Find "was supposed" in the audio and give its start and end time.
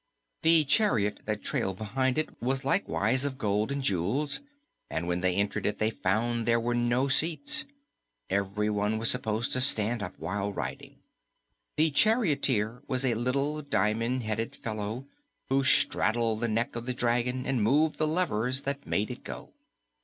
8.97-9.51